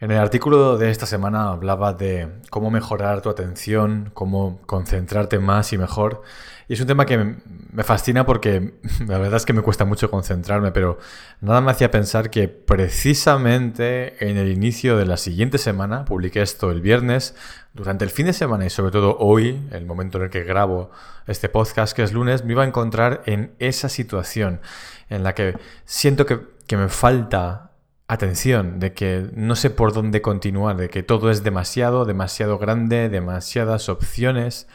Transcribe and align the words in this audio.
En 0.00 0.10
el 0.10 0.18
artículo 0.18 0.76
de 0.76 0.90
esta 0.90 1.06
semana 1.06 1.50
hablaba 1.50 1.92
de 1.92 2.28
cómo 2.50 2.68
mejorar 2.68 3.22
tu 3.22 3.30
atención, 3.30 4.10
cómo 4.12 4.60
concentrarte 4.66 5.38
más 5.38 5.72
y 5.72 5.78
mejor. 5.78 6.22
Y 6.66 6.74
es 6.74 6.80
un 6.80 6.88
tema 6.88 7.06
que 7.06 7.36
me 7.72 7.84
fascina 7.84 8.26
porque 8.26 8.74
la 9.06 9.18
verdad 9.18 9.36
es 9.36 9.46
que 9.46 9.52
me 9.52 9.62
cuesta 9.62 9.84
mucho 9.84 10.10
concentrarme, 10.10 10.72
pero 10.72 10.98
nada 11.40 11.60
me 11.60 11.70
hacía 11.70 11.92
pensar 11.92 12.30
que 12.30 12.48
precisamente 12.48 14.28
en 14.28 14.36
el 14.36 14.50
inicio 14.50 14.96
de 14.96 15.06
la 15.06 15.16
siguiente 15.16 15.58
semana, 15.58 16.04
publiqué 16.04 16.42
esto 16.42 16.72
el 16.72 16.80
viernes, 16.80 17.36
durante 17.72 18.04
el 18.04 18.10
fin 18.10 18.26
de 18.26 18.32
semana 18.32 18.66
y 18.66 18.70
sobre 18.70 18.90
todo 18.90 19.16
hoy, 19.20 19.60
el 19.70 19.86
momento 19.86 20.18
en 20.18 20.24
el 20.24 20.30
que 20.30 20.42
grabo 20.42 20.90
este 21.28 21.48
podcast, 21.48 21.94
que 21.94 22.02
es 22.02 22.12
lunes, 22.12 22.44
me 22.44 22.52
iba 22.52 22.64
a 22.64 22.66
encontrar 22.66 23.22
en 23.26 23.54
esa 23.60 23.88
situación 23.88 24.60
en 25.08 25.22
la 25.22 25.34
que 25.36 25.56
siento 25.84 26.26
que, 26.26 26.40
que 26.66 26.76
me 26.76 26.88
falta 26.88 27.70
atención, 28.06 28.80
de 28.80 28.92
que 28.92 29.30
no 29.34 29.56
sé 29.56 29.70
por 29.70 29.92
dónde 29.92 30.22
continuar, 30.22 30.76
de 30.76 30.90
que 30.90 31.02
todo 31.02 31.30
es 31.30 31.42
demasiado, 31.42 32.04
demasiado 32.04 32.58
grande, 32.58 33.08
demasiadas 33.08 33.88
opciones 33.88 34.68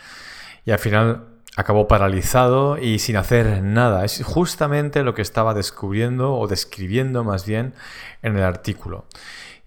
y 0.65 0.71
al 0.71 0.79
final 0.79 1.27
acabó 1.55 1.87
paralizado 1.87 2.77
y 2.77 2.99
sin 2.99 3.17
hacer 3.17 3.61
nada. 3.63 4.05
Es 4.05 4.23
justamente 4.23 5.03
lo 5.03 5.13
que 5.13 5.21
estaba 5.21 5.53
descubriendo 5.53 6.35
o 6.35 6.47
describiendo 6.47 7.23
más 7.23 7.45
bien 7.45 7.73
en 8.21 8.37
el 8.37 8.43
artículo. 8.43 9.05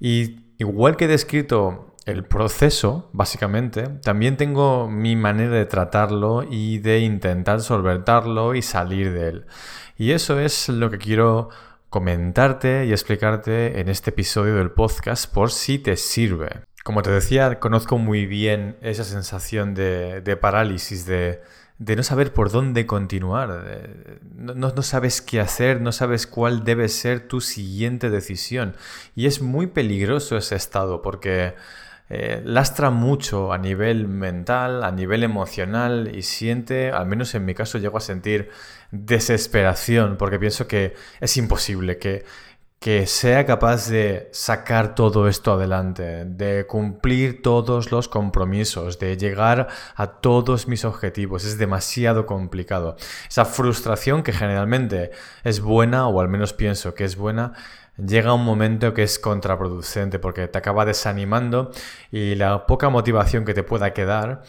Y 0.00 0.40
igual 0.58 0.96
que 0.96 1.04
he 1.04 1.08
descrito 1.08 1.94
el 2.06 2.24
proceso, 2.24 3.10
básicamente, 3.12 3.84
también 4.02 4.36
tengo 4.36 4.88
mi 4.88 5.14
manera 5.14 5.54
de 5.54 5.66
tratarlo 5.66 6.42
y 6.42 6.78
de 6.78 7.00
intentar 7.00 7.60
solventarlo 7.60 8.54
y 8.54 8.62
salir 8.62 9.12
de 9.12 9.28
él. 9.28 9.46
Y 9.96 10.10
eso 10.10 10.40
es 10.40 10.68
lo 10.68 10.90
que 10.90 10.98
quiero 10.98 11.50
comentarte 11.92 12.86
y 12.86 12.92
explicarte 12.92 13.78
en 13.78 13.90
este 13.90 14.08
episodio 14.08 14.54
del 14.54 14.70
podcast 14.70 15.30
por 15.30 15.50
si 15.50 15.78
te 15.78 15.98
sirve. 15.98 16.62
Como 16.84 17.02
te 17.02 17.10
decía, 17.10 17.60
conozco 17.60 17.98
muy 17.98 18.24
bien 18.24 18.78
esa 18.80 19.04
sensación 19.04 19.74
de, 19.74 20.38
parálisis, 20.40 21.04
de, 21.04 21.42
no 21.78 22.02
saber 22.02 22.32
por 22.32 22.50
dónde 22.50 22.86
continuar. 22.86 24.18
No, 24.34 24.54
no, 24.54 24.82
sabes 24.82 25.20
qué 25.20 25.38
hacer, 25.38 25.82
no 25.82 25.92
sabes 25.92 26.26
cuál 26.26 26.64
debe 26.64 26.88
ser 26.88 27.28
tu 27.28 27.42
siguiente 27.42 28.08
decisión. 28.08 28.74
Y 29.14 29.26
es 29.26 29.42
muy 29.42 29.66
peligroso 29.66 30.38
ese 30.38 30.56
estado 30.56 31.02
porque 31.02 31.56
eh, 32.14 32.42
lastra 32.44 32.90
mucho 32.90 33.54
a 33.54 33.58
nivel 33.58 34.06
mental, 34.06 34.84
a 34.84 34.90
nivel 34.90 35.24
emocional 35.24 36.14
y 36.14 36.20
siente, 36.20 36.90
al 36.90 37.06
menos 37.06 37.34
en 37.34 37.46
mi 37.46 37.54
caso, 37.54 37.78
llego 37.78 37.96
a 37.96 38.02
sentir 38.02 38.50
desesperación 38.90 40.18
porque 40.18 40.38
pienso 40.38 40.68
que 40.68 40.92
es 41.22 41.36
imposible 41.38 41.96
que, 41.96 42.26
que 42.78 43.06
sea 43.06 43.46
capaz 43.46 43.88
de 43.88 44.28
sacar 44.32 44.94
todo 44.94 45.26
esto 45.26 45.52
adelante, 45.54 46.26
de 46.26 46.66
cumplir 46.66 47.40
todos 47.40 47.90
los 47.90 48.08
compromisos, 48.08 48.98
de 48.98 49.16
llegar 49.16 49.68
a 49.96 50.06
todos 50.20 50.68
mis 50.68 50.84
objetivos. 50.84 51.46
Es 51.46 51.56
demasiado 51.56 52.26
complicado. 52.26 52.96
Esa 53.26 53.46
frustración 53.46 54.22
que 54.22 54.34
generalmente 54.34 55.12
es 55.44 55.60
buena, 55.60 56.08
o 56.08 56.20
al 56.20 56.28
menos 56.28 56.52
pienso 56.52 56.94
que 56.94 57.04
es 57.04 57.16
buena, 57.16 57.54
llega 57.96 58.34
un 58.34 58.44
momento 58.44 58.94
que 58.94 59.02
es 59.02 59.18
contraproducente 59.18 60.18
porque 60.18 60.48
te 60.48 60.58
acaba 60.58 60.84
desanimando 60.84 61.70
y 62.10 62.34
la 62.34 62.66
poca 62.66 62.88
motivación 62.88 63.44
que 63.44 63.54
te 63.54 63.62
pueda 63.62 63.92
quedar 63.92 64.42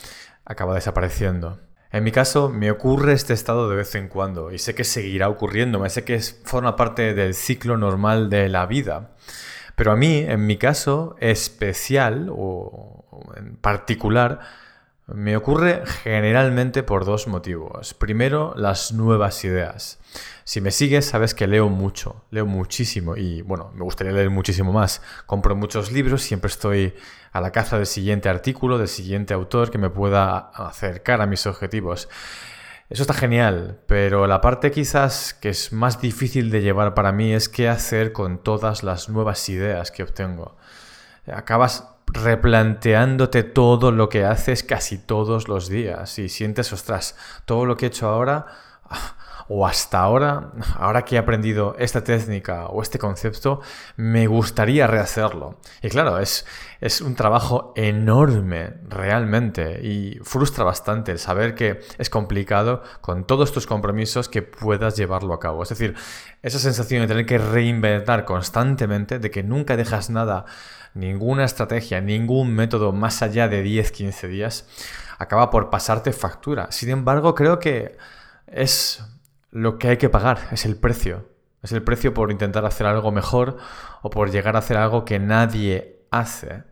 acaba 0.45 0.75
desapareciendo. 0.75 1.59
En 1.91 2.03
mi 2.03 2.11
caso 2.11 2.49
me 2.49 2.71
ocurre 2.71 3.13
este 3.13 3.33
estado 3.33 3.69
de 3.69 3.75
vez 3.75 3.93
en 3.95 4.07
cuando 4.07 4.51
y 4.51 4.57
sé 4.57 4.73
que 4.73 4.83
seguirá 4.83 5.29
ocurriéndome, 5.29 5.89
sé 5.89 6.03
que 6.03 6.19
forma 6.19 6.75
parte 6.75 7.13
del 7.13 7.35
ciclo 7.35 7.77
normal 7.77 8.29
de 8.29 8.49
la 8.49 8.65
vida. 8.65 9.11
Pero 9.75 9.91
a 9.91 9.95
mí, 9.95 10.17
en 10.27 10.45
mi 10.45 10.57
caso 10.57 11.15
especial 11.19 12.29
o 12.31 13.05
en 13.35 13.55
particular, 13.57 14.39
me 15.07 15.35
ocurre 15.35 15.83
generalmente 15.85 16.81
por 16.81 17.03
dos 17.03 17.27
motivos. 17.27 17.93
Primero, 17.93 18.53
las 18.55 18.93
nuevas 18.93 19.43
ideas. 19.43 19.99
Si 20.45 20.61
me 20.61 20.71
sigues, 20.71 21.05
sabes 21.05 21.33
que 21.33 21.47
leo 21.47 21.69
mucho, 21.69 22.23
leo 22.31 22.45
muchísimo 22.45 23.17
y 23.17 23.41
bueno, 23.41 23.71
me 23.75 23.83
gustaría 23.83 24.13
leer 24.13 24.29
muchísimo 24.29 24.71
más. 24.71 25.01
Compro 25.25 25.55
muchos 25.55 25.91
libros, 25.91 26.21
siempre 26.21 26.49
estoy 26.49 26.93
a 27.31 27.41
la 27.41 27.51
caza 27.51 27.77
del 27.77 27.85
siguiente 27.85 28.29
artículo, 28.29 28.77
del 28.77 28.87
siguiente 28.87 29.33
autor 29.33 29.71
que 29.71 29.77
me 29.77 29.89
pueda 29.89 30.37
acercar 30.37 31.21
a 31.21 31.25
mis 31.25 31.45
objetivos. 31.47 32.07
Eso 32.89 33.03
está 33.03 33.13
genial, 33.13 33.81
pero 33.87 34.27
la 34.27 34.39
parte 34.39 34.71
quizás 34.71 35.33
que 35.33 35.49
es 35.49 35.73
más 35.73 35.99
difícil 35.99 36.51
de 36.51 36.61
llevar 36.61 36.93
para 36.93 37.11
mí 37.11 37.33
es 37.33 37.49
qué 37.49 37.67
hacer 37.67 38.13
con 38.13 38.43
todas 38.43 38.83
las 38.83 39.09
nuevas 39.09 39.49
ideas 39.49 39.91
que 39.91 40.03
obtengo. 40.03 40.57
Acabas 41.25 41.92
replanteándote 42.13 43.43
todo 43.43 43.91
lo 43.91 44.07
que 44.07 44.23
haces 44.23 44.63
casi 44.63 44.97
todos 44.97 45.47
los 45.47 45.67
días 45.67 46.19
y 46.19 46.29
sientes, 46.29 46.71
ostras, 46.71 47.15
todo 47.45 47.65
lo 47.65 47.75
que 47.75 47.85
he 47.85 47.89
hecho 47.89 48.07
ahora 48.07 48.45
o 49.47 49.67
hasta 49.67 49.99
ahora, 49.99 50.51
ahora 50.77 51.03
que 51.03 51.15
he 51.15 51.19
aprendido 51.19 51.75
esta 51.77 52.03
técnica 52.03 52.67
o 52.67 52.81
este 52.81 52.99
concepto, 52.99 53.61
me 53.95 54.27
gustaría 54.27 54.87
rehacerlo. 54.87 55.59
Y 55.81 55.89
claro, 55.89 56.19
es, 56.19 56.45
es 56.81 57.01
un 57.01 57.15
trabajo 57.15 57.73
enorme 57.75 58.73
realmente 58.87 59.81
y 59.85 60.19
frustra 60.23 60.63
bastante 60.63 61.11
el 61.11 61.19
saber 61.19 61.55
que 61.55 61.81
es 61.97 62.09
complicado 62.09 62.83
con 63.01 63.25
todos 63.25 63.51
tus 63.51 63.67
compromisos 63.67 64.29
que 64.29 64.41
puedas 64.41 64.95
llevarlo 64.95 65.33
a 65.33 65.39
cabo. 65.39 65.63
Es 65.63 65.69
decir, 65.69 65.95
esa 66.41 66.59
sensación 66.59 67.01
de 67.01 67.07
tener 67.07 67.25
que 67.25 67.37
reinventar 67.37 68.25
constantemente, 68.25 69.19
de 69.19 69.31
que 69.31 69.43
nunca 69.43 69.77
dejas 69.77 70.09
nada, 70.09 70.45
ninguna 70.93 71.45
estrategia, 71.45 72.01
ningún 72.01 72.53
método 72.53 72.91
más 72.91 73.21
allá 73.21 73.47
de 73.47 73.63
10-15 73.63 74.27
días, 74.27 74.67
acaba 75.17 75.49
por 75.49 75.69
pasarte 75.69 76.13
factura. 76.13 76.71
Sin 76.71 76.89
embargo, 76.89 77.35
creo 77.35 77.59
que 77.59 77.97
es 78.47 79.03
lo 79.53 79.77
que 79.77 79.89
hay 79.89 79.97
que 79.97 80.09
pagar, 80.09 80.39
es 80.51 80.65
el 80.65 80.75
precio. 80.75 81.29
Es 81.61 81.71
el 81.71 81.83
precio 81.83 82.13
por 82.13 82.31
intentar 82.31 82.65
hacer 82.65 82.87
algo 82.87 83.11
mejor 83.11 83.57
o 84.01 84.09
por 84.09 84.31
llegar 84.31 84.55
a 84.55 84.59
hacer 84.59 84.77
algo 84.77 85.05
que 85.05 85.19
nadie 85.19 86.05
hace. 86.11 86.63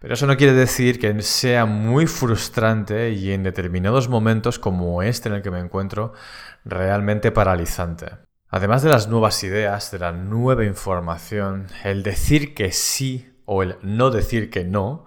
Pero 0.00 0.14
eso 0.14 0.26
no 0.26 0.36
quiere 0.36 0.52
decir 0.52 1.00
que 1.00 1.20
sea 1.22 1.66
muy 1.66 2.06
frustrante 2.06 3.10
y 3.10 3.32
en 3.32 3.42
determinados 3.42 4.08
momentos 4.08 4.58
como 4.58 5.02
este 5.02 5.28
en 5.28 5.34
el 5.34 5.42
que 5.42 5.50
me 5.50 5.58
encuentro, 5.58 6.12
realmente 6.64 7.32
paralizante. 7.32 8.12
Además 8.48 8.82
de 8.82 8.90
las 8.90 9.08
nuevas 9.08 9.42
ideas, 9.42 9.90
de 9.90 9.98
la 9.98 10.12
nueva 10.12 10.64
información, 10.64 11.66
el 11.82 12.04
decir 12.04 12.54
que 12.54 12.70
sí 12.70 13.34
o 13.46 13.64
el 13.64 13.76
no 13.82 14.10
decir 14.10 14.48
que 14.48 14.64
no, 14.64 15.06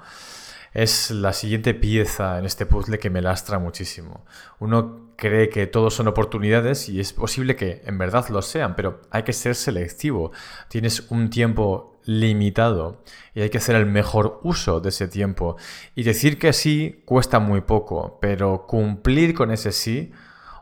es 0.73 1.11
la 1.11 1.31
siguiente 1.33 1.73
pieza 1.73 2.37
en 2.37 2.45
este 2.45 2.65
puzzle 2.65 2.99
que 2.99 3.09
me 3.09 3.21
lastra 3.21 3.57
muchísimo. 3.57 4.25
Uno 4.59 5.08
cree 5.19 5.49
que 5.49 5.67
todos 5.67 5.93
son 5.93 6.07
oportunidades 6.07 6.89
y 6.89 6.99
es 6.99 7.13
posible 7.13 7.55
que 7.55 7.81
en 7.85 7.97
verdad 7.97 8.27
lo 8.29 8.41
sean, 8.41 8.75
pero 8.75 9.01
hay 9.11 9.23
que 9.23 9.33
ser 9.33 9.55
selectivo. 9.55 10.31
Tienes 10.69 11.11
un 11.11 11.29
tiempo 11.29 11.99
limitado 12.05 13.03
y 13.35 13.41
hay 13.41 13.49
que 13.49 13.59
hacer 13.59 13.75
el 13.75 13.85
mejor 13.85 14.39
uso 14.43 14.79
de 14.79 14.89
ese 14.89 15.07
tiempo. 15.07 15.57
Y 15.93 16.03
decir 16.03 16.39
que 16.39 16.53
sí 16.53 17.03
cuesta 17.05 17.39
muy 17.39 17.61
poco, 17.61 18.17
pero 18.21 18.65
cumplir 18.65 19.35
con 19.35 19.51
ese 19.51 19.71
sí 19.71 20.11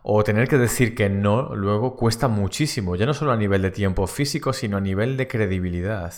o 0.04 0.24
tener 0.24 0.48
que 0.48 0.58
decir 0.58 0.96
que 0.96 1.10
no 1.10 1.56
luego 1.56 1.96
cuesta 1.96 2.28
muchísimo, 2.28 2.96
ya 2.96 3.06
no 3.06 3.14
solo 3.14 3.32
a 3.32 3.38
nivel 3.38 3.62
de 3.62 3.72
tiempo 3.72 4.08
físico, 4.08 4.54
sino 4.54 4.78
a 4.78 4.82
nivel 4.82 5.18
de 5.18 5.28
credibilidad 5.28 6.14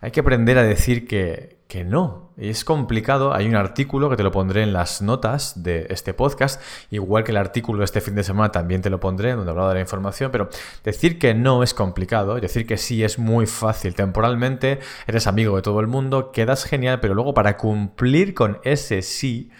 hay 0.00 0.10
que 0.10 0.20
aprender 0.20 0.58
a 0.58 0.62
decir 0.62 1.06
que, 1.06 1.57
que 1.68 1.84
no. 1.84 2.30
Es 2.38 2.64
complicado. 2.64 3.34
Hay 3.34 3.46
un 3.46 3.54
artículo 3.54 4.08
que 4.08 4.16
te 4.16 4.22
lo 4.22 4.32
pondré 4.32 4.62
en 4.62 4.72
las 4.72 5.02
notas 5.02 5.62
de 5.62 5.86
este 5.90 6.14
podcast, 6.14 6.62
igual 6.90 7.24
que 7.24 7.30
el 7.30 7.36
artículo 7.36 7.80
de 7.80 7.84
este 7.84 8.00
fin 8.00 8.14
de 8.14 8.24
semana 8.24 8.50
también 8.50 8.80
te 8.80 8.88
lo 8.88 8.98
pondré, 8.98 9.34
donde 9.34 9.50
hablado 9.50 9.68
de 9.68 9.74
la 9.74 9.80
información, 9.80 10.30
pero 10.32 10.48
decir 10.82 11.18
que 11.18 11.34
no 11.34 11.62
es 11.62 11.74
complicado, 11.74 12.40
decir 12.40 12.66
que 12.66 12.78
sí 12.78 13.04
es 13.04 13.18
muy 13.18 13.46
fácil. 13.46 13.94
Temporalmente 13.94 14.78
eres 15.06 15.26
amigo 15.26 15.56
de 15.56 15.62
todo 15.62 15.80
el 15.80 15.88
mundo, 15.88 16.32
quedas 16.32 16.64
genial, 16.64 17.00
pero 17.00 17.14
luego 17.14 17.34
para 17.34 17.58
cumplir 17.58 18.32
con 18.32 18.58
ese 18.64 19.02
sí, 19.02 19.50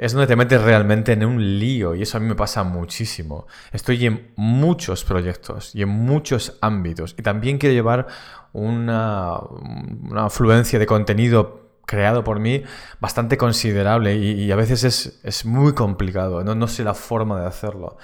es 0.00 0.12
donde 0.12 0.26
te 0.26 0.34
metes 0.34 0.62
realmente 0.62 1.12
en 1.12 1.26
un 1.26 1.58
lío 1.58 1.94
y 1.94 2.00
eso 2.02 2.16
a 2.16 2.20
mí 2.20 2.26
me 2.26 2.34
pasa 2.34 2.64
muchísimo. 2.64 3.46
Estoy 3.70 4.06
en 4.06 4.32
muchos 4.34 5.04
proyectos 5.04 5.74
y 5.74 5.82
en 5.82 5.90
muchos 5.90 6.56
ámbitos 6.62 7.14
y 7.18 7.22
también 7.22 7.58
quiero 7.58 7.74
llevar 7.74 8.06
una, 8.54 9.38
una 9.38 10.24
afluencia 10.24 10.78
de 10.78 10.86
contenido 10.86 11.72
creado 11.84 12.24
por 12.24 12.40
mí 12.40 12.62
bastante 12.98 13.36
considerable 13.36 14.16
y, 14.16 14.50
a 14.50 14.56
veces 14.56 15.20
es, 15.22 15.44
muy 15.44 15.74
complicado, 15.74 16.42
¿no? 16.44 16.54
no 16.54 16.66
sé 16.66 16.82
la 16.82 16.94
forma 16.94 17.38
de 17.38 17.46
hacerlo 17.46 17.98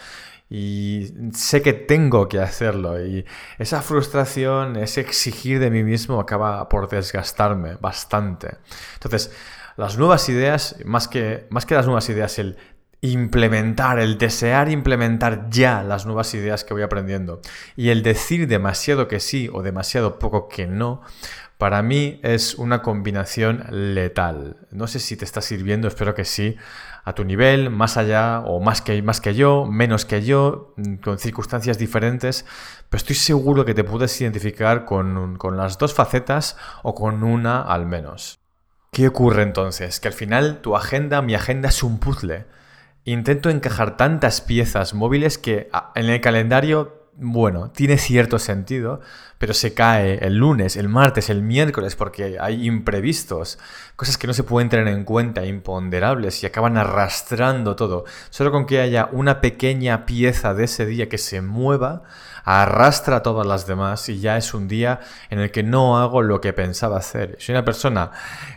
y 0.50 1.14
sé 1.32 1.62
que 1.62 1.72
tengo 1.72 2.28
que 2.28 2.40
hacerlo 2.40 3.02
y 3.02 3.24
esa 3.58 3.80
frustración, 3.80 4.76
ese 4.76 5.00
exigir 5.00 5.60
de 5.60 5.70
mí 5.70 5.82
mismo 5.82 6.20
acaba 6.20 6.68
por 6.68 6.90
desgastarme 6.90 7.76
bastante. 7.76 8.58
Entonces, 8.94 9.32
las 9.76 9.98
nuevas 9.98 10.28
ideas, 10.28 10.76
más 10.84 11.08
que, 11.08 11.46
más 11.50 11.66
que 11.66 11.74
las 11.74 11.86
nuevas 11.86 12.08
ideas, 12.08 12.38
el, 12.38 12.56
implementar, 13.00 13.98
el 13.98 14.18
desear 14.18 14.68
implementar 14.68 15.48
ya 15.50 15.82
las 15.82 16.06
nuevas 16.06 16.32
ideas 16.34 16.64
que 16.64 16.74
voy 16.74 16.82
aprendiendo 16.82 17.40
y 17.76 17.90
el 17.90 18.02
decir 18.02 18.48
demasiado 18.48 19.06
que 19.08 19.20
sí 19.20 19.48
o 19.52 19.62
demasiado 19.62 20.18
poco 20.18 20.48
que 20.48 20.66
no, 20.66 21.02
para 21.58 21.82
mí 21.82 22.20
es 22.22 22.54
una 22.56 22.82
combinación 22.82 23.64
letal. 23.70 24.56
No 24.70 24.86
sé 24.86 24.98
si 24.98 25.16
te 25.16 25.24
está 25.24 25.40
sirviendo, 25.40 25.88
espero 25.88 26.14
que 26.14 26.24
sí, 26.24 26.56
a 27.04 27.14
tu 27.14 27.24
nivel, 27.24 27.70
más 27.70 27.96
allá 27.96 28.40
o 28.40 28.60
más 28.60 28.82
que, 28.82 29.00
más 29.02 29.20
que 29.20 29.34
yo, 29.34 29.64
menos 29.64 30.04
que 30.04 30.22
yo, 30.22 30.74
mm, 30.76 30.96
con 30.96 31.18
circunstancias 31.18 31.78
diferentes, 31.78 32.44
pero 32.90 32.98
estoy 32.98 33.16
seguro 33.16 33.64
que 33.64 33.74
te 33.74 33.84
puedes 33.84 34.20
identificar 34.20 34.84
con, 34.84 35.36
con 35.36 35.56
las 35.56 35.78
dos 35.78 35.94
facetas 35.94 36.56
o 36.82 36.94
con 36.94 37.22
una 37.22 37.62
al 37.62 37.86
menos. 37.86 38.38
¿Qué 38.96 39.08
ocurre 39.08 39.42
entonces? 39.42 40.00
Que 40.00 40.08
al 40.08 40.14
final 40.14 40.62
tu 40.62 40.74
agenda, 40.74 41.20
mi 41.20 41.34
agenda 41.34 41.68
es 41.68 41.82
un 41.82 41.98
puzzle. 41.98 42.46
Intento 43.04 43.50
encajar 43.50 43.98
tantas 43.98 44.40
piezas 44.40 44.94
móviles 44.94 45.36
que 45.36 45.68
en 45.94 46.06
el 46.06 46.18
calendario 46.22 47.06
bueno, 47.18 47.70
tiene 47.70 47.96
cierto 47.96 48.38
sentido, 48.38 49.00
pero 49.38 49.54
se 49.54 49.72
cae 49.72 50.18
el 50.26 50.36
lunes, 50.36 50.76
el 50.76 50.88
martes, 50.88 51.30
el 51.30 51.42
miércoles, 51.42 51.96
porque 51.96 52.38
hay 52.38 52.66
imprevistos, 52.66 53.58
cosas 53.96 54.18
que 54.18 54.26
no 54.26 54.34
se 54.34 54.44
pueden 54.44 54.68
tener 54.68 54.88
en 54.88 55.04
cuenta, 55.04 55.44
imponderables, 55.44 56.42
y 56.42 56.46
acaban 56.46 56.76
arrastrando 56.76 57.74
todo. 57.74 58.04
Solo 58.30 58.52
con 58.52 58.66
que 58.66 58.80
haya 58.80 59.08
una 59.12 59.40
pequeña 59.40 60.04
pieza 60.04 60.52
de 60.52 60.64
ese 60.64 60.84
día 60.84 61.08
que 61.08 61.18
se 61.18 61.40
mueva, 61.40 62.02
arrastra 62.46 63.16
a 63.16 63.22
todas 63.24 63.44
las 63.44 63.66
demás 63.66 64.08
y 64.08 64.20
ya 64.20 64.36
es 64.36 64.54
un 64.54 64.68
día 64.68 65.00
en 65.30 65.40
el 65.40 65.50
que 65.50 65.64
no 65.64 65.98
hago 65.98 66.22
lo 66.22 66.40
que 66.40 66.52
pensaba 66.52 66.96
hacer. 66.96 67.34
Soy 67.40 67.54
una 67.54 67.64
persona, 67.64 68.12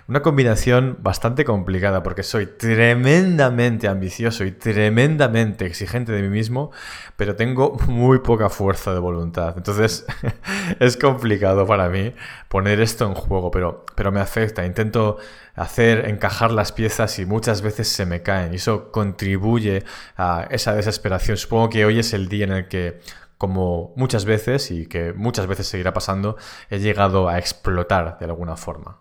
una 0.08 0.22
combinación 0.22 0.98
bastante 1.02 1.44
complicada 1.44 2.04
porque 2.04 2.22
soy 2.22 2.46
tremendamente 2.46 3.88
ambicioso 3.88 4.46
y 4.46 4.52
tremendamente 4.52 5.66
exigente 5.66 6.12
de 6.12 6.22
mí 6.22 6.30
mismo, 6.30 6.72
pero 7.18 7.36
tengo 7.36 7.80
muy 7.88 8.20
poca 8.20 8.50
fuerza 8.50 8.94
de 8.94 9.00
voluntad. 9.00 9.56
Entonces 9.58 10.06
es 10.80 10.96
complicado 10.96 11.66
para 11.66 11.90
mí 11.90 12.14
poner 12.48 12.82
esto 12.82 13.08
en 13.08 13.16
juego, 13.16 13.50
pero, 13.50 13.86
pero 13.96 14.12
me 14.12 14.20
afecta. 14.20 14.68
Intento 14.68 15.18
hacer 15.56 16.08
encajar 16.08 16.52
las 16.52 16.72
piezas 16.72 17.18
y 17.18 17.26
muchas 17.26 17.64
veces 17.64 17.88
se 17.88 18.06
me 18.06 18.22
caen 18.22 18.54
y 18.54 18.58
eso 18.58 18.92
contribuye 18.92 19.84
a 20.16 20.46
esa 20.52 20.76
desesperación. 20.76 21.38
Supongo 21.38 21.72
que 21.72 21.86
hoy 21.86 21.98
es 21.98 22.14
el 22.14 22.30
día 22.30 22.46
en 22.46 22.52
el 22.52 22.68
que 22.68 23.02
como 23.40 23.94
muchas 23.96 24.26
veces 24.26 24.70
y 24.70 24.86
que 24.86 25.14
muchas 25.14 25.48
veces 25.48 25.66
seguirá 25.66 25.94
pasando, 25.94 26.36
he 26.70 26.78
llegado 26.80 27.30
a 27.30 27.40
explotar 27.40 28.20
de 28.20 28.26
alguna 28.26 28.58
forma. 28.58 29.00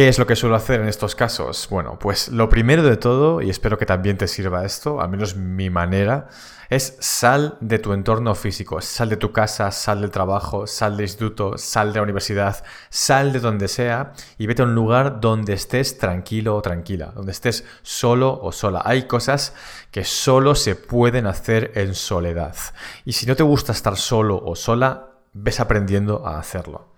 ¿Qué 0.00 0.08
es 0.08 0.18
lo 0.18 0.26
que 0.26 0.34
suelo 0.34 0.56
hacer 0.56 0.80
en 0.80 0.88
estos 0.88 1.14
casos? 1.14 1.68
Bueno, 1.68 1.98
pues 1.98 2.30
lo 2.30 2.48
primero 2.48 2.82
de 2.82 2.96
todo, 2.96 3.42
y 3.42 3.50
espero 3.50 3.76
que 3.76 3.84
también 3.84 4.16
te 4.16 4.28
sirva 4.28 4.64
esto, 4.64 4.98
al 4.98 5.10
menos 5.10 5.36
mi 5.36 5.68
manera, 5.68 6.28
es 6.70 6.96
sal 7.00 7.58
de 7.60 7.78
tu 7.78 7.92
entorno 7.92 8.34
físico, 8.34 8.80
sal 8.80 9.10
de 9.10 9.18
tu 9.18 9.30
casa, 9.30 9.70
sal 9.70 10.00
del 10.00 10.10
trabajo, 10.10 10.66
sal 10.66 10.96
del 10.96 11.04
instituto, 11.04 11.58
sal 11.58 11.92
de 11.92 11.98
la 11.98 12.04
universidad, 12.04 12.64
sal 12.88 13.30
de 13.34 13.40
donde 13.40 13.68
sea 13.68 14.14
y 14.38 14.46
vete 14.46 14.62
a 14.62 14.64
un 14.64 14.74
lugar 14.74 15.20
donde 15.20 15.52
estés 15.52 15.98
tranquilo 15.98 16.56
o 16.56 16.62
tranquila, 16.62 17.12
donde 17.14 17.32
estés 17.32 17.66
solo 17.82 18.40
o 18.40 18.52
sola. 18.52 18.80
Hay 18.86 19.02
cosas 19.02 19.52
que 19.90 20.04
solo 20.04 20.54
se 20.54 20.76
pueden 20.76 21.26
hacer 21.26 21.72
en 21.74 21.94
soledad. 21.94 22.56
Y 23.04 23.12
si 23.12 23.26
no 23.26 23.36
te 23.36 23.42
gusta 23.42 23.72
estar 23.72 23.98
solo 23.98 24.40
o 24.42 24.56
sola, 24.56 25.10
ves 25.34 25.60
aprendiendo 25.60 26.26
a 26.26 26.38
hacerlo. 26.38 26.88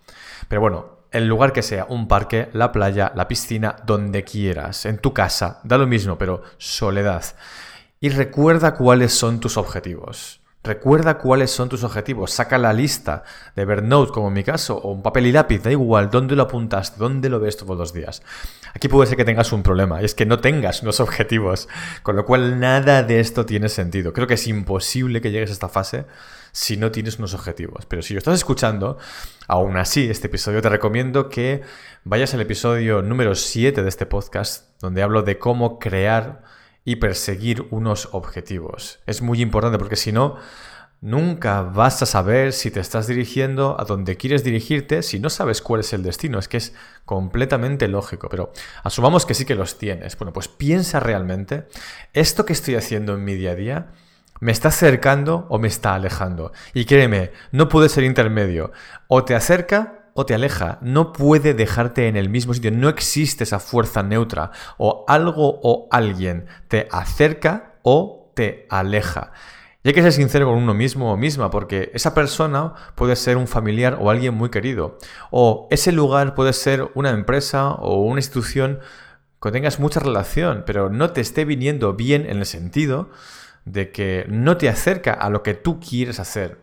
Pero 0.47 0.61
bueno, 0.61 1.02
el 1.13 1.29
lugar 1.29 1.53
que 1.53 1.63
sea, 1.63 1.87
un 1.89 2.09
parque, 2.09 2.49
la 2.53 2.73
playa, 2.73 3.13
la 3.15 3.29
piscina, 3.29 3.77
donde 3.87 4.25
quieras, 4.25 4.87
en 4.87 4.99
tu 4.99 5.13
casa, 5.15 5.61
da 5.63 5.79
lo 5.79 5.87
mismo, 5.87 6.19
pero 6.19 6.43
soledad. 6.59 7.25
Y 8.01 8.09
recuerda 8.09 8.75
cuáles 8.75 9.13
son 9.13 9.41
tus 9.41 9.57
objetivos. 9.57 10.42
Recuerda 10.65 11.19
cuáles 11.19 11.51
son 11.51 11.69
tus 11.69 11.83
objetivos. 11.83 12.31
Saca 12.31 12.57
la 12.57 12.73
lista 12.73 13.25
de 13.57 13.63
Evernote, 13.63 14.13
como 14.13 14.29
en 14.29 14.35
mi 14.35 14.45
caso, 14.45 14.77
o 14.77 14.93
un 14.93 15.03
papel 15.03 15.27
y 15.27 15.33
lápiz, 15.33 15.61
da 15.61 15.73
igual, 15.73 16.09
dónde 16.09 16.37
lo 16.37 16.45
apuntaste, 16.45 16.99
dónde 16.99 17.29
lo 17.29 17.41
ves 17.41 17.57
todos 17.57 17.77
los 17.77 17.93
días. 17.93 18.23
Aquí 18.73 18.87
puede 18.87 19.09
ser 19.09 19.17
que 19.17 19.25
tengas 19.25 19.53
un 19.53 19.65
problema, 19.65 20.01
y 20.01 20.05
es 20.05 20.15
que 20.15 20.25
no 20.25 20.39
tengas 20.39 20.83
unos 20.83 21.01
objetivos, 21.01 21.69
con 22.05 22.15
lo 22.15 22.25
cual 22.25 22.61
nada 22.61 23.03
de 23.03 23.19
esto 23.19 23.45
tiene 23.45 23.69
sentido. 23.69 24.13
Creo 24.13 24.29
que 24.29 24.35
es 24.35 24.47
imposible 24.47 25.21
que 25.21 25.33
llegues 25.33 25.51
a 25.51 25.55
esta 25.55 25.69
fase 25.69 26.07
si 26.53 26.77
no 26.77 26.93
tienes 26.93 27.19
unos 27.19 27.35
objetivos. 27.35 27.85
Pero 27.87 28.03
si 28.03 28.15
lo 28.15 28.19
estás 28.19 28.35
escuchando, 28.35 28.99
aún 29.49 29.77
así, 29.77 30.09
este 30.09 30.29
episodio 30.29 30.63
te 30.63 30.69
recomiendo 30.69 31.29
que 31.29 31.63
vayas 32.05 32.35
al 32.35 32.41
episodio 32.41 33.03
número 33.03 33.35
7 33.35 33.83
de 33.83 33.89
este 33.89 34.07
podcast, 34.07 34.69
donde 34.81 35.03
hablo 35.03 35.23
de 35.23 35.41
cómo 35.41 35.81
crear 35.81 36.45
y 36.85 36.97
perseguir 36.97 37.67
unos 37.71 38.09
objetivos. 38.13 39.01
Es 39.07 39.23
muy 39.23 39.41
importante 39.41 39.79
porque 39.79 39.97
si 39.97 40.13
no, 40.13 40.37
nunca 41.03 41.63
vas 41.63 42.01
a 42.01 42.07
saber 42.07 42.53
si 42.53 42.71
te 42.71 42.81
estás 42.81 43.09
dirigiendo 43.09 43.77
a 43.79 43.85
donde 43.85 44.17
quieres 44.17 44.45
dirigirte 44.45 45.03
si 45.03 45.19
no 45.19 45.31
sabes 45.31 45.61
cuál 45.61 45.81
es 45.81 45.93
el 45.93 46.03
destino. 46.03 46.39
Es 46.39 46.49
que 46.49 46.57
es 46.57 46.75
completamente 47.05 47.89
lógico, 47.89 48.29
pero 48.29 48.53
asumamos 48.83 49.27
que 49.27 49.35
sí 49.35 49.45
que 49.45 49.55
los 49.55 49.79
tienes. 49.79 50.17
Bueno, 50.17 50.33
pues 50.33 50.49
piensa 50.49 51.01
realmente, 51.01 51.67
¿esto 52.15 52.47
que 52.47 52.53
estoy 52.53 52.77
haciendo 52.77 53.15
en 53.15 53.25
mi 53.25 53.35
día 53.35 53.51
a 53.51 53.57
día 53.57 53.87
me 54.41 54.51
está 54.53 54.69
acercando 54.69 55.47
o 55.51 55.59
me 55.59 55.69
está 55.69 55.95
alejando? 55.95 56.53
Y 56.73 56.85
créeme, 56.85 57.33
no 57.51 57.69
puede 57.69 57.89
ser 57.89 58.05
intermedio. 58.05 58.73
O 59.09 59.25
te 59.25 59.35
acerca 59.35 60.02
o 60.15 60.27
te 60.27 60.35
aleja, 60.35 60.79
no 60.83 61.13
puede 61.13 61.55
dejarte 61.55 62.09
en 62.09 62.17
el 62.17 62.29
mismo 62.29 62.55
sitio, 62.55 62.71
no 62.71 62.89
existe 62.89 63.45
esa 63.45 63.59
fuerza 63.59 64.03
neutra, 64.03 64.51
o 64.79 65.05
algo 65.09 65.61
o 65.63 65.89
alguien 65.91 66.47
te 66.69 66.89
acerca 66.91 67.75
o 67.83 68.31
te 68.35 68.67
aleja. 68.69 69.33
Y 69.85 69.89
hay 69.89 69.95
que 69.95 70.03
ser 70.03 70.13
sincero 70.13 70.47
con 70.47 70.57
uno 70.57 70.75
mismo 70.75 71.13
o 71.13 71.17
misma, 71.17 71.51
porque 71.51 71.91
esa 71.93 72.15
persona 72.15 72.75
puede 72.95 73.17
ser 73.17 73.37
un 73.37 73.49
familiar 73.49 73.99
o 74.01 74.11
alguien 74.11 74.35
muy 74.35 74.51
querido, 74.51 74.99
o 75.31 75.67
ese 75.71 75.91
lugar 75.91 76.35
puede 76.35 76.53
ser 76.53 76.91
una 76.95 77.11
empresa 77.11 77.73
o 77.73 78.03
una 78.03 78.21
institución 78.21 78.79
que 79.43 79.51
tengas 79.51 79.81
mucha 79.81 79.99
relación, 79.99 80.63
pero 80.67 80.89
no 80.89 81.11
te 81.11 81.21
esté 81.21 81.45
viniendo 81.45 81.95
bien 81.95 82.27
en 82.27 82.39
el 82.39 82.47
sentido 82.47 83.11
de 83.65 83.91
que 83.91 84.25
no 84.29 84.57
te 84.57 84.69
acerca 84.69 85.13
a 85.13 85.31
lo 85.31 85.43
que 85.43 85.55
tú 85.55 85.81
quieres 85.81 86.21
hacer. 86.21 86.59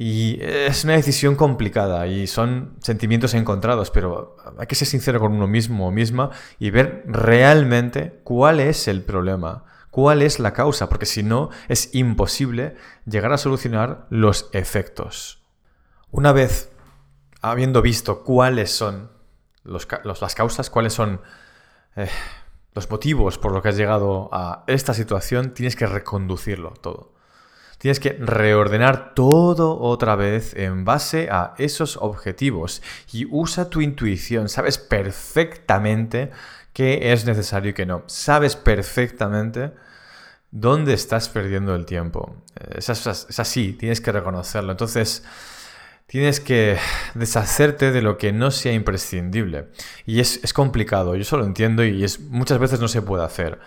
Y 0.00 0.38
es 0.40 0.84
una 0.84 0.92
decisión 0.92 1.34
complicada 1.34 2.06
y 2.06 2.28
son 2.28 2.76
sentimientos 2.80 3.34
encontrados, 3.34 3.90
pero 3.90 4.36
hay 4.56 4.68
que 4.68 4.76
ser 4.76 4.86
sincero 4.86 5.18
con 5.18 5.32
uno 5.32 5.48
mismo 5.48 5.88
o 5.88 5.90
misma 5.90 6.30
y 6.60 6.70
ver 6.70 7.02
realmente 7.08 8.20
cuál 8.22 8.60
es 8.60 8.86
el 8.86 9.02
problema, 9.02 9.64
cuál 9.90 10.22
es 10.22 10.38
la 10.38 10.52
causa, 10.52 10.88
porque 10.88 11.04
si 11.04 11.24
no 11.24 11.50
es 11.66 11.92
imposible 11.96 12.76
llegar 13.06 13.32
a 13.32 13.38
solucionar 13.38 14.06
los 14.08 14.48
efectos. 14.52 15.42
Una 16.12 16.30
vez 16.30 16.70
habiendo 17.42 17.82
visto 17.82 18.22
cuáles 18.22 18.70
son 18.70 19.10
las 19.64 20.34
causas, 20.36 20.70
cuáles 20.70 20.92
son 20.92 21.22
eh, 21.96 22.08
los 22.72 22.88
motivos 22.88 23.36
por 23.36 23.50
los 23.50 23.64
que 23.64 23.70
has 23.70 23.76
llegado 23.76 24.28
a 24.30 24.62
esta 24.68 24.94
situación, 24.94 25.54
tienes 25.54 25.74
que 25.74 25.86
reconducirlo 25.86 26.70
todo. 26.70 27.17
Tienes 27.78 28.00
que 28.00 28.12
reordenar 28.14 29.14
todo 29.14 29.78
otra 29.78 30.16
vez 30.16 30.54
en 30.54 30.84
base 30.84 31.28
a 31.30 31.54
esos 31.58 31.96
objetivos 31.96 32.82
y 33.12 33.26
usa 33.30 33.70
tu 33.70 33.80
intuición. 33.80 34.48
Sabes 34.48 34.78
perfectamente 34.78 36.30
qué 36.72 37.12
es 37.12 37.24
necesario 37.24 37.70
y 37.70 37.74
qué 37.74 37.86
no. 37.86 38.02
Sabes 38.06 38.56
perfectamente 38.56 39.72
dónde 40.50 40.94
estás 40.94 41.28
perdiendo 41.28 41.74
el 41.74 41.86
tiempo. 41.86 42.36
Es, 42.74 42.88
así, 43.38 43.72
tienes 43.74 44.00
que 44.00 44.12
reconocerlo. 44.12 44.72
Entonces, 44.72 45.22
tienes 46.06 46.40
que 46.40 46.78
deshacerte 47.14 47.92
de 47.92 48.02
lo 48.02 48.18
que 48.18 48.32
no 48.32 48.50
sea 48.50 48.72
imprescindible. 48.72 49.68
Y 50.06 50.20
es, 50.20 50.52
complicado, 50.52 51.14
yo 51.16 51.24
solo 51.24 51.44
entiendo 51.44 51.84
y 51.84 52.02
es, 52.02 52.20
muchas 52.20 52.58
veces 52.58 52.80
no 52.80 52.88
se 52.88 53.02
puede 53.02 53.24
hacer. 53.24 53.60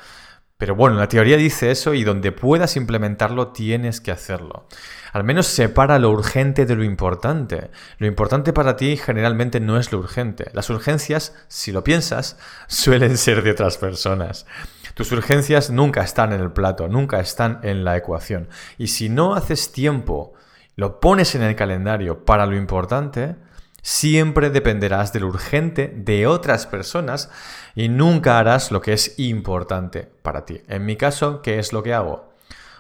Pero 0.62 0.76
bueno, 0.76 0.96
la 0.96 1.08
teoría 1.08 1.38
dice 1.38 1.72
eso 1.72 1.96
y 1.96 2.04
donde 2.04 2.32
puedas 2.32 2.76
implementarlo 2.76 3.48
tienes 3.48 4.00
que 4.00 4.12
hacerlo. 4.12 4.68
Al 5.12 5.24
menos 5.24 5.48
separa 5.48 5.98
lo 5.98 6.12
urgente 6.12 6.68
de 6.68 6.76
lo 6.76 6.84
importante. 6.84 7.72
Lo 7.98 8.06
importante 8.06 8.54
para 8.54 8.76
ti 8.76 8.96
generalmente 8.96 9.60
no 9.60 9.80
es 9.80 9.92
lo 9.92 9.98
urgente. 9.98 10.52
Las 10.54 10.70
urgencias, 10.70 11.36
si 11.48 11.72
lo 11.72 11.84
piensas, 11.84 12.38
suelen 12.68 13.18
ser 13.18 13.42
de 13.42 13.50
otras 13.50 13.80
personas. 13.80 14.46
Tus 14.94 15.12
urgencias 15.12 15.72
nunca 15.72 16.04
están 16.04 16.32
en 16.32 16.42
el 16.42 16.52
plato, 16.52 16.88
nunca 16.88 17.20
están 17.20 17.60
en 17.64 17.84
la 17.84 17.98
ecuación. 17.98 18.48
Y 18.78 18.90
si 18.90 19.10
no 19.10 19.34
haces 19.34 19.72
tiempo, 19.72 20.36
lo 20.76 21.00
pones 21.00 21.34
en 21.34 21.42
el 21.42 21.56
calendario 21.56 22.24
para 22.24 22.46
lo 22.46 22.56
importante, 22.56 23.36
Siempre 23.82 24.50
dependerás 24.50 25.12
de 25.12 25.22
lo 25.22 25.28
urgente 25.28 25.92
de 25.96 26.28
otras 26.28 26.68
personas 26.68 27.32
y 27.74 27.90
nunca 27.90 28.38
harás 28.38 28.72
lo 28.72 28.82
que 28.82 28.94
es 28.94 29.18
importante 29.18 30.08
para 30.22 30.46
ti. 30.46 30.62
En 30.68 30.86
mi 30.86 30.96
caso, 30.96 31.42
¿qué 31.42 31.58
es 31.58 31.74
lo 31.74 31.82
que 31.82 31.94
hago? 31.94 32.32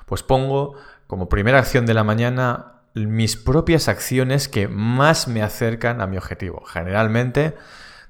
Pues 0.05 0.21
pongo 0.21 0.75
como 1.07 1.27
primera 1.27 1.59
acción 1.59 1.85
de 1.85 1.93
la 1.93 2.03
mañana 2.03 2.73
mis 2.93 3.37
propias 3.37 3.87
acciones 3.87 4.47
que 4.47 4.67
más 4.67 5.27
me 5.27 5.41
acercan 5.41 6.01
a 6.01 6.07
mi 6.07 6.17
objetivo. 6.17 6.63
Generalmente 6.65 7.55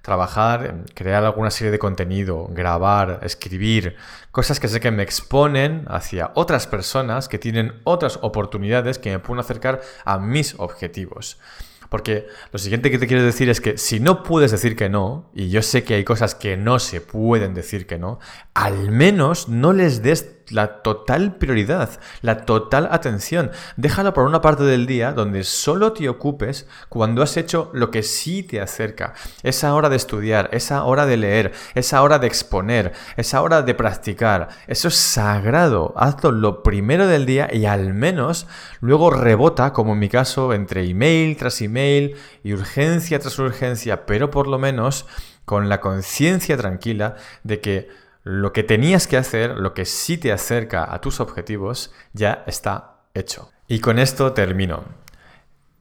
trabajar, 0.02 0.86
crear 0.96 1.24
alguna 1.24 1.52
serie 1.52 1.72
de 1.72 1.80
contenido, 1.80 2.48
grabar, 2.50 3.20
escribir, 3.24 3.96
cosas 4.32 4.60
que 4.60 4.68
sé 4.68 4.80
que 4.80 4.92
me 4.92 5.04
exponen 5.04 5.86
hacia 5.88 6.32
otras 6.34 6.68
personas 6.68 7.30
que 7.30 7.38
tienen 7.38 7.80
otras 7.84 8.20
oportunidades 8.22 8.98
que 8.98 9.12
me 9.12 9.20
pueden 9.20 9.40
acercar 9.40 9.82
a 10.04 10.18
mis 10.18 10.56
objetivos. 10.58 11.40
Porque 11.92 12.26
lo 12.54 12.58
siguiente 12.58 12.90
que 12.90 12.98
te 12.98 13.06
quiero 13.06 13.22
decir 13.22 13.50
es 13.50 13.60
que 13.60 13.78
si 13.78 14.00
no 14.00 14.24
puedes 14.24 14.50
decir 14.52 14.78
que 14.78 14.88
no, 14.88 15.30
y 15.36 15.50
yo 15.50 15.62
sé 15.62 15.84
que 15.84 15.96
hay 15.96 16.06
cosas 16.06 16.36
que 16.36 16.56
no 16.56 16.80
se 16.80 17.02
pueden 17.02 17.54
decir 17.54 17.86
que 17.86 17.98
no, 17.98 18.18
al 18.54 18.92
menos 18.92 19.50
no 19.50 19.74
les 19.74 20.02
des 20.02 20.41
la 20.52 20.82
total 20.82 21.36
prioridad, 21.36 21.90
la 22.22 22.46
total 22.46 22.88
atención. 22.92 23.52
Déjalo 23.78 24.14
por 24.14 24.26
una 24.26 24.42
parte 24.42 24.64
del 24.64 24.86
día 24.86 25.14
donde 25.14 25.44
solo 25.44 25.94
te 25.94 26.10
ocupes 26.10 26.68
cuando 26.90 27.22
has 27.24 27.38
hecho 27.38 27.70
lo 27.74 27.92
que 27.92 28.04
sí 28.04 28.44
te 28.44 28.62
acerca. 28.62 29.14
Esa 29.44 29.74
hora 29.74 29.90
de 29.90 29.96
estudiar, 29.96 30.50
esa 30.52 30.84
hora 30.84 31.06
de 31.06 31.18
leer, 31.18 31.52
esa 31.76 32.02
hora 32.02 32.20
de 32.20 32.28
exponer, 32.28 32.94
esa 33.18 33.42
hora 33.42 33.62
de 33.62 33.76
practicar. 33.76 34.50
Eso 34.68 34.88
es 34.88 34.96
sagrado. 34.96 35.94
Hazlo 35.96 36.32
lo 36.32 36.64
primero 36.64 37.08
del 37.08 37.26
día 37.26 37.50
y 37.52 37.66
al 37.66 37.94
menos 37.94 38.48
luego 38.80 39.10
rebota, 39.12 39.74
como 39.74 39.94
en 39.94 40.00
mi 40.00 40.10
caso, 40.10 40.54
entre 40.54 40.90
email 40.90 41.38
tras 41.38 41.62
email 41.62 42.16
y 42.44 42.54
urgencia 42.54 43.20
tras 43.20 43.38
urgencia, 43.40 44.06
pero 44.06 44.30
por 44.30 44.48
lo 44.48 44.60
menos 44.60 45.06
con 45.46 45.70
la 45.70 45.82
conciencia 45.82 46.58
tranquila 46.58 47.16
de 47.44 47.60
que 47.60 47.90
lo 48.24 48.54
que 48.54 48.64
tenías 48.64 49.08
que 49.08 49.18
hacer, 49.18 49.52
lo 49.58 49.74
que 49.74 49.86
sí 49.86 50.18
te 50.18 50.32
acerca 50.32 50.94
a 50.94 51.02
tus 51.02 51.20
objetivos, 51.20 51.92
ya 52.14 52.44
está 52.48 53.02
hecho. 53.14 53.52
Y 53.68 53.80
con 53.80 54.00
esto 54.00 54.34
termino. 54.34 54.84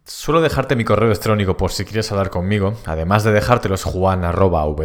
Suelo 0.06 0.40
dejarte 0.40 0.76
mi 0.76 0.84
correo 0.84 1.08
electrónico 1.08 1.56
por 1.58 1.72
si 1.72 1.84
quieres 1.84 2.10
hablar 2.10 2.30
conmigo, 2.30 2.74
además 2.86 3.22
de 3.22 3.32
dejártelos 3.32 3.84
juan.wmedia.es 3.84 4.84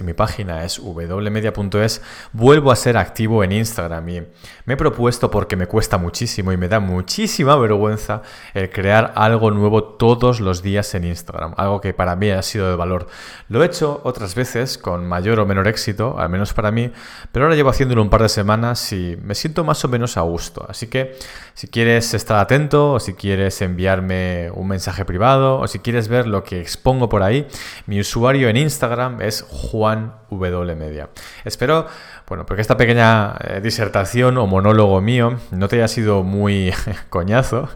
y 0.00 0.04
mi 0.04 0.12
página 0.12 0.64
es 0.64 0.78
wmedia.es, 0.78 2.02
vuelvo 2.32 2.70
a 2.70 2.76
ser 2.76 2.98
activo 2.98 3.42
en 3.42 3.52
Instagram 3.52 4.08
y 4.10 4.22
me 4.64 4.74
he 4.74 4.76
propuesto 4.76 5.30
porque 5.30 5.56
me 5.56 5.66
cuesta 5.66 5.96
muchísimo 5.98 6.52
y 6.52 6.58
me 6.58 6.68
da 6.68 6.78
muchísima 6.78 7.56
vergüenza 7.56 8.22
el 8.54 8.70
crear 8.70 9.12
algo 9.16 9.50
nuevo 9.50 9.82
todos 9.82 10.40
los 10.40 10.62
días 10.62 10.94
en 10.94 11.04
Instagram, 11.04 11.54
algo 11.56 11.80
que 11.80 11.94
para 11.94 12.14
mí 12.16 12.30
ha 12.30 12.42
sido 12.42 12.68
de 12.70 12.76
valor. 12.76 13.08
Lo 13.48 13.62
he 13.62 13.66
hecho 13.66 14.02
otras 14.04 14.34
veces 14.34 14.78
con 14.78 15.06
mayor 15.06 15.40
o 15.40 15.46
menor 15.46 15.66
éxito, 15.68 16.18
al 16.18 16.28
menos 16.28 16.52
para 16.52 16.70
mí, 16.70 16.92
pero 17.32 17.46
ahora 17.46 17.56
llevo 17.56 17.70
haciéndolo 17.70 18.02
un 18.02 18.10
par 18.10 18.22
de 18.22 18.28
semanas 18.28 18.92
y 18.92 19.16
me 19.22 19.34
siento 19.34 19.64
más 19.64 19.84
o 19.84 19.88
menos 19.88 20.16
a 20.16 20.20
gusto. 20.20 20.64
Así 20.68 20.86
que 20.86 21.16
si 21.54 21.66
quieres 21.68 22.14
estar 22.14 22.38
atento 22.38 22.92
o 22.92 23.00
si 23.00 23.14
quieres 23.14 23.60
enviar 23.62 23.95
un 24.00 24.68
mensaje 24.68 25.04
privado 25.04 25.58
o 25.58 25.68
si 25.68 25.78
quieres 25.78 26.08
ver 26.08 26.26
lo 26.26 26.44
que 26.44 26.60
expongo 26.60 27.08
por 27.08 27.22
ahí, 27.22 27.46
mi 27.86 28.00
usuario 28.00 28.48
en 28.48 28.56
Instagram 28.56 29.20
es 29.20 29.42
juanwmedia. 29.42 31.10
Espero, 31.44 31.86
bueno, 32.28 32.46
porque 32.46 32.62
esta 32.62 32.76
pequeña 32.76 33.34
eh, 33.40 33.60
disertación 33.62 34.38
o 34.38 34.46
monólogo 34.46 35.00
mío 35.00 35.38
no 35.50 35.68
te 35.68 35.76
haya 35.76 35.88
sido 35.88 36.22
muy 36.22 36.72
coñazo, 37.08 37.68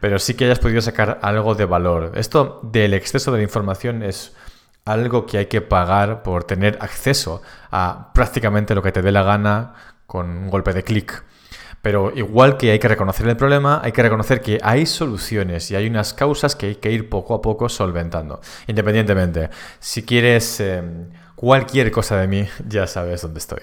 pero 0.00 0.18
sí 0.18 0.34
que 0.34 0.46
hayas 0.46 0.58
podido 0.58 0.80
sacar 0.80 1.18
algo 1.22 1.54
de 1.54 1.64
valor. 1.64 2.12
Esto 2.14 2.60
del 2.62 2.94
exceso 2.94 3.32
de 3.32 3.38
la 3.38 3.44
información 3.44 4.02
es 4.02 4.34
algo 4.84 5.26
que 5.26 5.38
hay 5.38 5.46
que 5.46 5.60
pagar 5.60 6.22
por 6.22 6.44
tener 6.44 6.78
acceso 6.80 7.42
a 7.70 8.12
prácticamente 8.14 8.74
lo 8.74 8.82
que 8.82 8.92
te 8.92 9.02
dé 9.02 9.12
la 9.12 9.22
gana 9.22 9.74
con 10.06 10.30
un 10.30 10.48
golpe 10.48 10.72
de 10.72 10.84
clic. 10.84 11.24
Pero 11.86 12.10
igual 12.16 12.56
que 12.56 12.72
hay 12.72 12.80
que 12.80 12.88
reconocer 12.88 13.28
el 13.28 13.36
problema, 13.36 13.80
hay 13.80 13.92
que 13.92 14.02
reconocer 14.02 14.40
que 14.40 14.58
hay 14.60 14.86
soluciones 14.86 15.70
y 15.70 15.76
hay 15.76 15.86
unas 15.86 16.14
causas 16.14 16.56
que 16.56 16.66
hay 16.66 16.74
que 16.74 16.90
ir 16.90 17.08
poco 17.08 17.32
a 17.32 17.40
poco 17.40 17.68
solventando. 17.68 18.40
Independientemente, 18.66 19.50
si 19.78 20.02
quieres 20.02 20.58
em, 20.58 21.10
cualquier 21.36 21.92
cosa 21.92 22.20
de 22.20 22.26
mí, 22.26 22.44
ya 22.68 22.88
sabes 22.88 23.22
dónde 23.22 23.38
estoy. 23.38 23.60